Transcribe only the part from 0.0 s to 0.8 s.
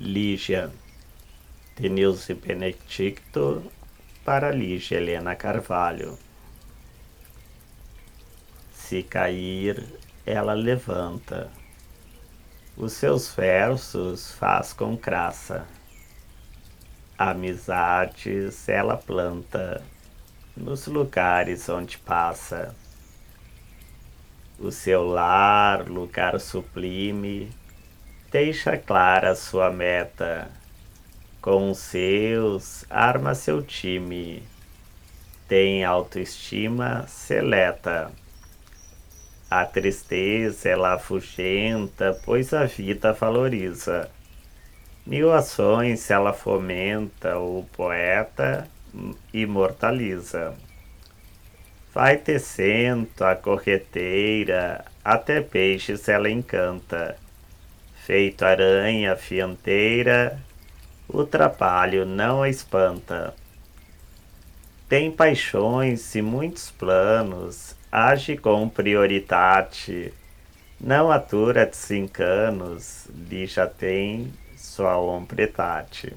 Lígia,